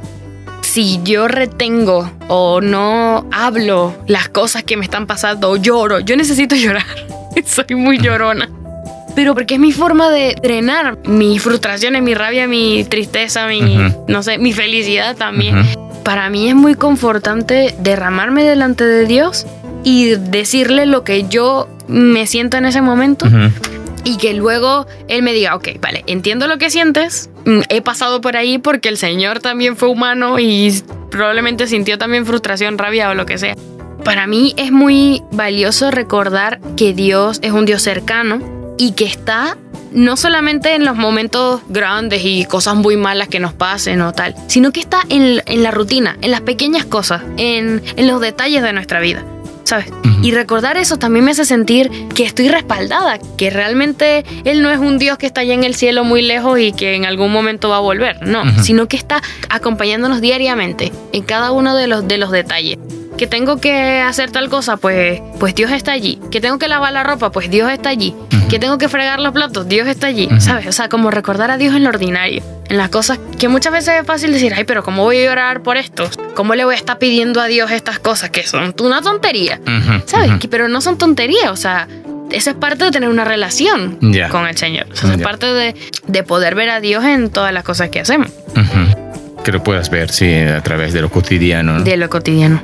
[0.75, 6.17] si yo retengo o no hablo las cosas que me están pasando o lloro, yo
[6.17, 6.83] necesito llorar.
[7.45, 8.49] Soy muy llorona.
[9.15, 13.77] Pero porque es mi forma de drenar mis frustraciones, mi rabia, mi tristeza, mi,
[14.09, 15.65] no sé, mi felicidad también.
[16.03, 19.47] Para mí es muy confortante derramarme delante de Dios
[19.85, 23.27] y decirle lo que yo me siento en ese momento.
[24.05, 28.21] Y que luego él me diga, ok, vale, entiendo lo que sientes, mm, he pasado
[28.21, 33.15] por ahí porque el Señor también fue humano y probablemente sintió también frustración, rabia o
[33.15, 33.55] lo que sea.
[34.05, 38.39] Para mí es muy valioso recordar que Dios es un Dios cercano
[38.77, 39.57] y que está
[39.91, 44.35] no solamente en los momentos grandes y cosas muy malas que nos pasen o tal,
[44.47, 48.73] sino que está en, la rutina, en las pequeñas cosas, en, en los detalles de
[48.73, 49.23] nuestra vida.
[49.65, 49.87] ¿Sabes?
[50.21, 54.79] Y recordar eso también me hace sentir que estoy respaldada, que realmente Él no es
[54.79, 57.69] un Dios que está allá en el cielo muy lejos y que en algún momento
[57.69, 62.17] va a volver, no, sino que está acompañándonos diariamente en cada uno de los, de
[62.17, 62.77] los detalles
[63.17, 66.19] que tengo que hacer tal cosa, pues, pues Dios está allí.
[66.31, 68.15] Que tengo que lavar la ropa, pues Dios está allí.
[68.49, 70.29] Que tengo que fregar los platos, Dios está allí.
[70.39, 70.67] ¿Sabes?
[70.67, 72.43] O sea, como recordar a Dios en lo ordinario.
[72.67, 75.61] En las cosas que muchas veces es fácil decir, ay, pero ¿cómo voy a orar
[75.61, 76.09] por esto?
[76.35, 79.59] ¿Cómo le voy a estar pidiendo a Dios estas cosas que son una tontería?
[80.05, 80.31] ¿Sabes?
[80.49, 81.87] pero no son tonterías, o sea,
[82.31, 83.99] eso es parte de tener una relación
[84.29, 84.87] con el Señor.
[84.93, 85.75] Eso es parte de,
[86.07, 88.31] de, poder ver a Dios en todas las cosas que hacemos
[89.45, 91.81] que lo puedas ver, sí, a través de lo cotidiano.
[91.81, 92.61] De lo cotidiano.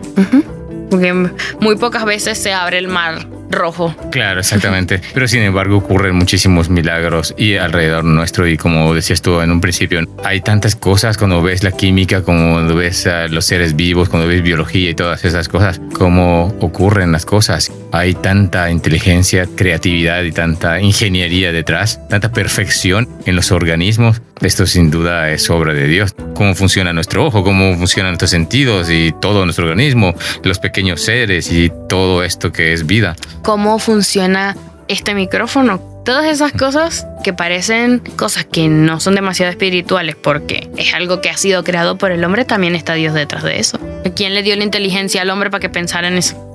[0.90, 1.14] Porque
[1.62, 3.96] muy pocas veces se abre el mar rojo.
[4.12, 5.02] Claro, exactamente.
[5.14, 9.62] Pero sin embargo ocurren muchísimos milagros y alrededor nuestro y como decías tú en un
[9.62, 14.28] principio, hay tantas cosas cuando ves la química, cuando ves a los seres vivos, cuando
[14.28, 17.72] ves biología y todas esas cosas, cómo ocurren las cosas.
[17.92, 24.22] Hay tanta inteligencia, creatividad y tanta ingeniería detrás, tanta perfección en los organismos.
[24.42, 26.16] Esto sin duda es obra de Dios.
[26.34, 31.52] Cómo funciona nuestro ojo, cómo funcionan nuestros sentidos y todo nuestro organismo, los pequeños seres
[31.52, 34.56] y todo esto que es vida cómo funciona
[34.88, 35.80] este micrófono.
[36.04, 41.30] Todas esas cosas que parecen cosas que no son demasiado espirituales porque es algo que
[41.30, 43.80] ha sido creado por el hombre, también está Dios detrás de eso.
[44.16, 46.51] ¿Quién le dio la inteligencia al hombre para que pensara en eso?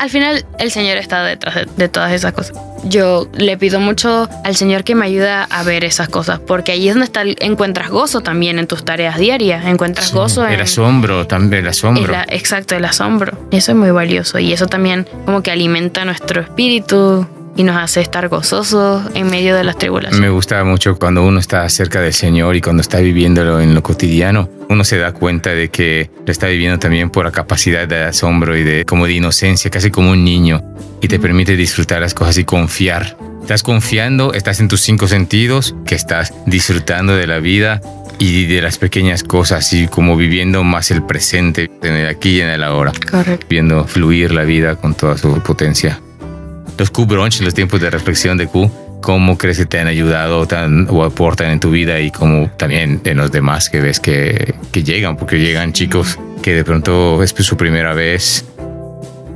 [0.00, 2.56] Al final el Señor está detrás de, todas esas cosas.
[2.84, 6.88] Yo le pido mucho al Señor que me ayude a ver esas cosas, porque ahí
[6.88, 10.54] es donde está, encuentras gozo también en tus tareas diarias, encuentras gozo en...
[10.54, 12.14] El asombro, también el asombro.
[12.28, 13.36] exacto, el asombro.
[13.50, 18.00] Eso es muy valioso y eso también como que alimenta nuestro espíritu, y nos hace
[18.00, 20.20] estar gozosos en medio de las tribulaciones.
[20.20, 23.82] Me gusta mucho cuando uno está cerca del Señor y cuando está viviéndolo en lo
[23.82, 28.04] cotidiano, uno se da cuenta de que lo está viviendo también por la capacidad de
[28.04, 30.62] asombro y de como de inocencia, casi como un niño,
[31.00, 33.16] y te permite disfrutar las cosas y confiar.
[33.42, 37.80] Estás confiando, estás en tus cinco sentidos, que estás disfrutando de la vida
[38.18, 42.40] y de las pequeñas cosas y como viviendo más el presente, en el aquí y
[42.42, 42.92] en el ahora.
[43.10, 43.46] Correcto.
[43.48, 46.00] Viendo fluir la vida con toda su potencia
[46.78, 50.46] los Q-Brunch, los tiempos de reflexión de Q, cómo crees que te han ayudado
[50.88, 55.16] o aportan en tu vida y cómo también en los demás que ves que, llegan,
[55.16, 58.44] porque llegan chicos que de pronto es su primera vez.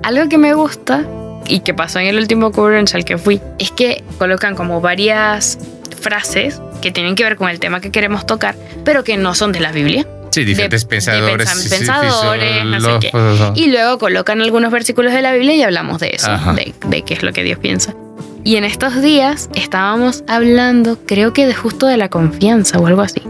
[0.02, 1.04] Algo que me gusta
[1.46, 5.58] y que pasó en el último Q-Brunch al que fui es que colocan como varias
[6.00, 9.52] frases que tienen que ver con el tema que queremos tocar, pero que no son
[9.52, 10.06] de la Biblia.
[10.34, 11.68] Sí, diferentes pensadores.
[11.70, 13.52] pensadores, no sé qué.
[13.54, 17.14] Y luego colocan algunos versículos de la Biblia y hablamos de eso, de, de, qué
[17.14, 17.94] es lo que Dios piensa.
[18.42, 23.02] Y en estos días estábamos hablando, creo que de justo de la confianza o algo
[23.02, 23.22] así.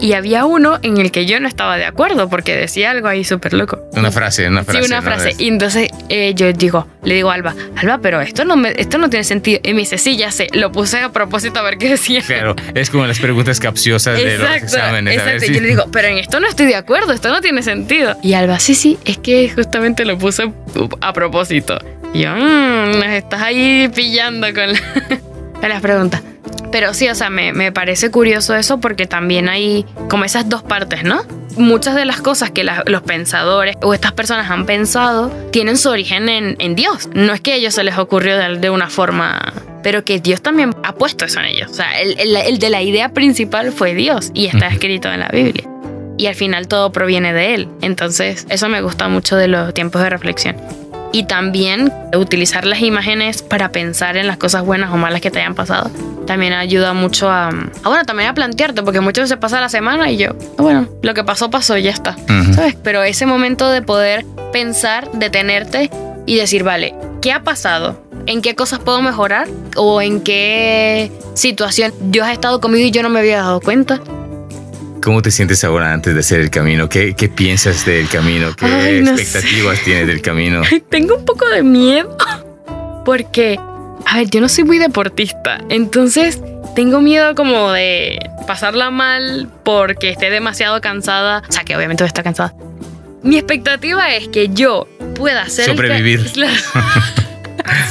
[0.00, 3.24] Y había uno en el que yo no estaba de acuerdo porque decía algo ahí
[3.24, 3.80] súper loco.
[3.92, 4.82] Una frase, una frase.
[4.82, 5.34] Sí, una frase.
[5.38, 8.98] Y entonces eh, yo digo, le digo a Alba, Alba, pero esto no, me, esto
[8.98, 9.60] no tiene sentido.
[9.62, 12.22] Y me dice, sí, ya sé, lo puse a propósito a ver qué decía.
[12.22, 15.16] Claro, es como las preguntas capciosas de los exámenes.
[15.16, 17.62] Exacto, y yo le digo, pero en esto no estoy de acuerdo, esto no tiene
[17.62, 18.16] sentido.
[18.22, 20.52] Y Alba, sí, sí, es que justamente lo puse
[21.00, 21.78] a propósito.
[22.14, 24.70] Y yo, mmm, nos estás ahí pillando con,
[25.60, 26.22] con las preguntas.
[26.70, 31.04] Pero sí, o sea, me, parece curioso eso porque también hay como esas dos partes,
[31.04, 31.22] ¿no?
[31.56, 36.28] Muchas de las cosas que los pensadores o estas personas han pensado tienen su origen
[36.28, 37.08] en, Dios.
[37.14, 39.52] No es que a ellos se les ocurrió de, una forma,
[39.82, 41.70] pero que Dios también ha puesto eso en ellos.
[41.70, 45.28] O sea, el, el de la idea principal fue Dios y está escrito en la
[45.28, 45.68] Biblia.
[46.16, 47.68] Y al final todo proviene de Él.
[47.80, 50.56] Entonces, eso me gusta mucho de los tiempos de reflexión
[51.12, 55.40] y también utilizar las imágenes para pensar en las cosas buenas o malas que te
[55.40, 55.90] hayan pasado.
[56.26, 57.50] También ayuda mucho a,
[57.84, 61.24] bueno, también a plantearte, porque muchas veces pasa la semana y yo, bueno, lo que
[61.24, 62.16] pasó, pasó, ya está,
[62.54, 62.76] ¿sabes?
[62.82, 65.90] Pero ese momento de poder pensar, detenerte
[66.26, 68.02] y decir, vale, ¿qué ha pasado?
[68.26, 69.48] ¿En qué cosas puedo mejorar?
[69.76, 74.00] ¿O en qué situación Dios ha estado conmigo y yo no me había dado cuenta?
[75.02, 76.88] ¿Cómo te sientes ahora antes de hacer el camino?
[76.88, 78.54] ¿Qué, qué piensas del camino?
[78.56, 80.62] ¿Qué expectativas tienes del camino?
[80.90, 82.16] Tengo un poco de miedo
[83.04, 83.58] porque,
[84.06, 86.40] a ver, yo no soy muy deportista, entonces
[86.74, 92.08] tengo miedo como de pasarla mal porque esté demasiado cansada, o sea que obviamente voy
[92.08, 92.54] a estar cansada.
[93.22, 95.70] Mi expectativa es que yo pueda hacer.
[95.70, 96.20] el Sobrevivir.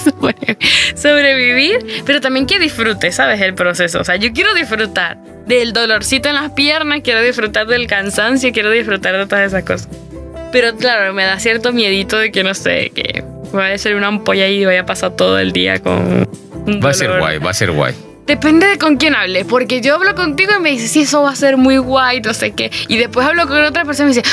[0.03, 0.57] Sobre-
[0.95, 3.41] sobrevivir, pero también que disfrute, ¿sabes?
[3.41, 3.99] El proceso.
[3.99, 8.69] O sea, yo quiero disfrutar del dolorcito en las piernas, quiero disfrutar del cansancio, quiero
[8.71, 9.89] disfrutar de todas esas cosas.
[10.51, 14.07] Pero claro, me da cierto miedito de que no sé, que vaya a ser una
[14.07, 16.27] ampolla y vaya a pasar todo el día con.
[16.65, 17.93] un Va a ser guay, va a ser guay.
[18.25, 21.31] Depende de con quién hable, porque yo hablo contigo y me dices, sí, eso va
[21.31, 22.69] a ser muy guay, no sé qué.
[22.89, 24.29] Y después hablo con otra persona y me dice,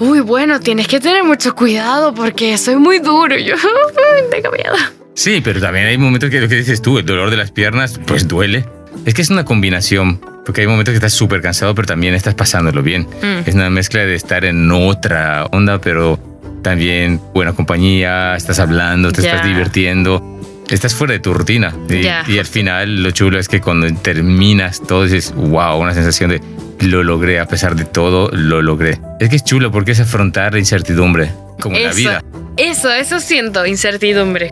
[0.00, 3.38] uy, bueno, tienes que tener mucho cuidado porque soy muy duro.
[3.38, 4.74] Y yo, "Uy, tengo miedo.
[5.14, 7.98] Sí, pero también hay momentos que lo que dices tú, el dolor de las piernas,
[8.06, 8.66] pues duele.
[9.08, 12.34] Es que es una combinación, porque hay momentos que estás súper cansado, pero también estás
[12.34, 13.08] pasándolo bien.
[13.22, 13.48] Mm.
[13.48, 16.20] Es una mezcla de estar en otra onda, pero
[16.62, 20.38] también buena compañía, estás hablando, te estás divirtiendo.
[20.68, 21.74] Estás fuera de tu rutina.
[21.88, 26.42] Y, al final lo chulo es que cuando terminas todo dices, wow, una sensación de
[26.80, 29.00] lo logré, a pesar de todo, lo logré.
[29.20, 32.22] Es que es chulo porque es afrontar la incertidumbre, como en la vida.
[32.58, 34.50] Eso, eso siento, incertidumbre.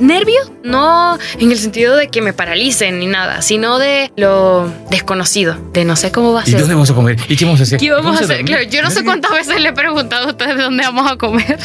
[0.00, 0.40] ¿Nervio?
[0.62, 5.84] No en el sentido de que me paralicen ni nada, sino de lo desconocido, de
[5.84, 6.60] no sé cómo va a ¿Y ser.
[6.60, 7.16] dónde vamos a comer?
[7.28, 7.78] ¿Y qué vamos a hacer?
[7.80, 8.38] ¿Qué vamos a hacer?
[8.38, 8.46] dormir?
[8.46, 11.58] Claro, yo no sé cuántas veces le he preguntado a ustedes dónde vamos a comer.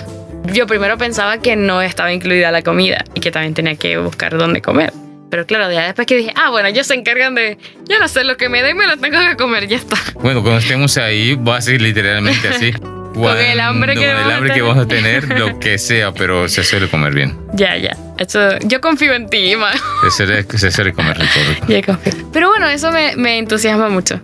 [0.53, 4.38] Yo primero pensaba que no estaba incluida la comida y que también tenía que buscar
[4.38, 4.93] dónde comer.
[5.30, 7.58] Pero claro, ya después que dije, ah, bueno, ellos se encargan de,
[7.89, 9.97] yo no sé, lo que me den me lo tengo que comer, ya está.
[10.14, 12.72] Bueno, cuando estemos ahí va a ser literalmente así.
[13.16, 14.68] Con el hambre que Cuando- el a hambre que tener.
[14.70, 17.38] vamos a tener, lo que sea, pero se suele comer bien.
[17.53, 17.95] Ya, ya.
[18.18, 19.74] Eso, yo confío en ti, man.
[20.03, 21.66] Se suele, se suele comer rico, rico.
[21.68, 22.13] Ya confío.
[22.32, 24.20] Pero bueno, eso me, me entusiasma mucho.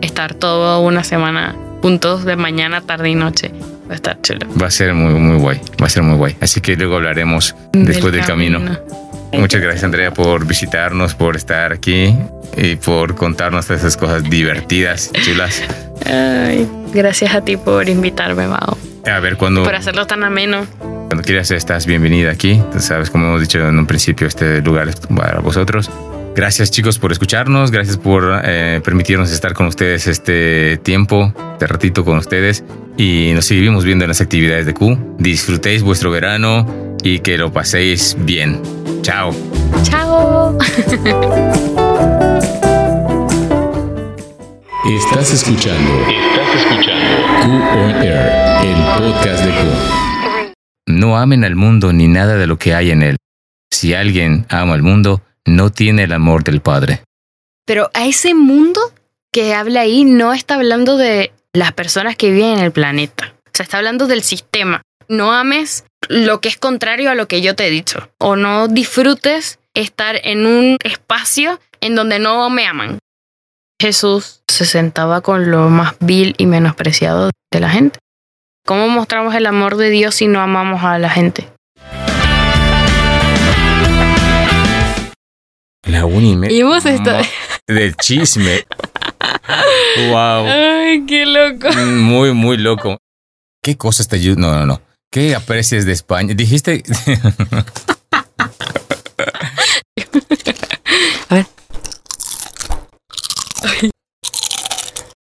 [0.00, 3.50] Estar toda una semana juntos de mañana, tarde y noche.
[3.88, 4.46] Va a estar chulo.
[4.60, 5.60] Va a ser muy, muy guay.
[5.80, 6.36] Va a ser muy guay.
[6.40, 8.60] Así que luego hablaremos después del, camino.
[9.32, 12.14] Muchas gracias, Andrea, por visitarnos, por estar aquí
[12.56, 15.62] y por contarnos esas cosas divertidas, chulas.
[16.06, 16.66] Ay,
[16.96, 18.76] gracias a ti por invitarme, Mao.
[19.04, 20.66] A ver, cuando, Por hacerlo tan ameno.
[20.80, 22.60] cuando quieras, estás bienvenida aquí.
[22.78, 25.88] Sabes, como hemos dicho en un principio, este lugar es para vosotros.
[26.34, 27.70] Gracias, chicos, por escucharnos.
[27.70, 32.64] Gracias por eh, permitirnos estar con ustedes este tiempo, este ratito con ustedes.
[32.96, 34.98] Y nos seguimos viendo en las actividades de Q.
[35.18, 38.60] Disfrutéis vuestro verano y que lo paséis bien.
[39.02, 39.34] Chao.
[39.84, 40.58] Chao.
[44.88, 46.06] Estás escuchando.
[46.08, 47.16] Estás escuchando.
[47.42, 48.30] Q on Air,
[48.62, 50.52] el podcast de Q.
[50.86, 53.16] No amen al mundo ni nada de lo que hay en él.
[53.68, 57.02] Si alguien ama al mundo, no tiene el amor del Padre.
[57.66, 58.80] Pero a ese mundo
[59.32, 63.34] que habla ahí no está hablando de las personas que viven en el planeta.
[63.46, 64.82] O sea, está hablando del sistema.
[65.08, 68.08] No ames lo que es contrario a lo que yo te he dicho.
[68.18, 72.98] O no disfrutes estar en un espacio en donde no me aman.
[73.80, 77.98] Jesús se sentaba con lo más vil y menospreciado de la gente.
[78.66, 81.48] ¿Cómo mostramos el amor de Dios si no amamos a la gente?
[85.86, 86.56] La una y media.
[86.56, 87.22] Y hemos estado-
[87.68, 88.64] De chisme.
[90.10, 90.46] wow.
[90.46, 91.68] Ay, qué loco.
[91.76, 92.96] Muy, muy loco.
[93.62, 94.40] ¿Qué cosas te ayudan?
[94.40, 94.80] No, no, no.
[95.12, 96.34] ¿Qué aprecias de España?
[96.34, 96.82] Dijiste.
[101.28, 101.46] A ver.